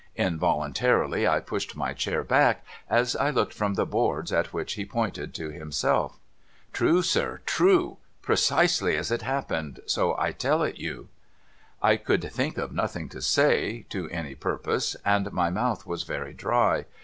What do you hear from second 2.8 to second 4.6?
as I looked from the boards at